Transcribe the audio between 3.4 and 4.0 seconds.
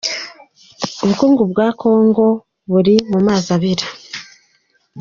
abira.